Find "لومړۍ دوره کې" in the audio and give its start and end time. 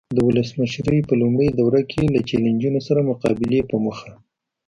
1.21-2.03